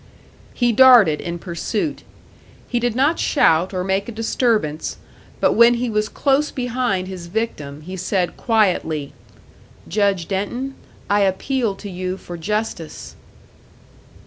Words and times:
He 0.55 0.71
darted 0.71 1.21
in 1.21 1.37
pursuit. 1.37 2.01
He 2.67 2.79
did 2.79 2.95
not 2.95 3.19
shout 3.19 3.71
or 3.71 3.83
make 3.83 4.09
a 4.09 4.11
disturbance; 4.11 4.97
but 5.39 5.53
when 5.53 5.75
he 5.75 5.91
was 5.91 6.09
close 6.09 6.49
behind 6.49 7.07
his 7.07 7.27
victim, 7.27 7.81
he 7.81 7.95
said, 7.95 8.35
quietly, 8.35 9.13
"Judge 9.87 10.27
Denton, 10.27 10.73
I 11.07 11.19
appeal 11.19 11.75
to 11.75 11.87
you 11.87 12.17
for 12.17 12.35
justice!" 12.35 13.15